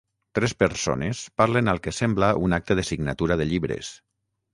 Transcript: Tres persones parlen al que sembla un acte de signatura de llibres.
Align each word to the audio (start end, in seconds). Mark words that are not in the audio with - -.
Tres 0.37 0.53
persones 0.61 1.19
parlen 1.41 1.69
al 1.73 1.81
que 1.87 1.93
sembla 1.97 2.29
un 2.47 2.57
acte 2.59 2.79
de 2.81 2.87
signatura 2.89 3.39
de 3.43 3.47
llibres. 3.51 3.93